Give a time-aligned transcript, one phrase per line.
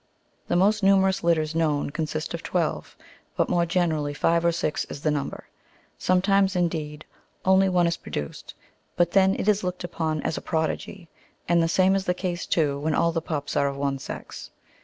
[0.47, 2.97] The most numerous litters known consist of twelve,
[3.37, 5.47] but more generally five or six is the number;
[5.95, 7.05] sometimes, indeed,
[7.45, 8.55] only one is pro duoed,
[8.95, 11.07] but then it is looked upon as a prodigy,
[11.47, 14.49] and the same is the case, too, when all the pups are of one sex.